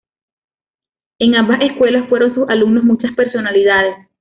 En 1.19 1.35
ambas 1.35 1.61
escuelas 1.61 2.09
fueron 2.09 2.33
sus 2.33 2.49
alumnos 2.49 2.83
muchas 2.83 3.13
personalidades. 3.13 3.93